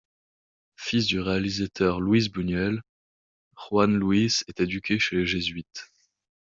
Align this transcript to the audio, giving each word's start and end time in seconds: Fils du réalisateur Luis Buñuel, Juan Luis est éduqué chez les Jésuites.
Fils 0.77 1.05
du 1.05 1.19
réalisateur 1.19 2.01
Luis 2.01 2.27
Buñuel, 2.27 2.81
Juan 3.55 3.99
Luis 3.99 4.35
est 4.47 4.59
éduqué 4.59 4.97
chez 4.97 5.17
les 5.17 5.27
Jésuites. 5.27 5.91